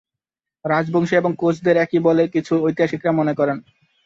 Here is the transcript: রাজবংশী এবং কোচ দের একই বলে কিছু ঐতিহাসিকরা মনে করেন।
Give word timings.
রাজবংশী 0.65 1.13
এবং 1.15 1.31
কোচ 1.37 1.55
দের 1.63 1.77
একই 1.77 1.99
বলে 1.99 2.23
কিছু 2.27 2.53
ঐতিহাসিকরা 2.63 3.11
মনে 3.11 3.33
করেন। 3.35 3.57